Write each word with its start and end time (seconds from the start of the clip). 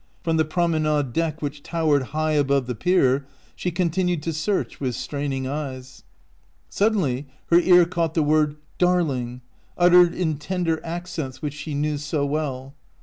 From 0.23 0.37
the 0.37 0.45
promenade 0.45 1.13
deck 1.13 1.43
which 1.43 1.61
towered 1.61 2.01
high 2.05 2.31
above 2.31 2.65
the 2.65 2.73
pier 2.73 3.27
she 3.55 3.69
continued 3.69 4.23
to 4.23 4.33
search 4.33 4.79
with 4.79 4.95
straining 4.95 5.45
eyes. 5.45 6.01
Suddenly 6.69 7.27
her 7.51 7.59
ear 7.59 7.85
caught 7.85 8.15
the 8.15 8.23
word" 8.23 8.55
Dar 8.79 9.03
ling," 9.03 9.41
uttered 9.77 10.15
in 10.15 10.39
tender 10.39 10.83
accents 10.83 11.43
which 11.43 11.53
she 11.53 11.73
235 11.73 11.83
OUT 11.83 11.83
OF 11.83 12.23
BOHEMIA 12.23 12.31
knew 12.31 12.31
so 12.31 12.31
well. 12.51 12.73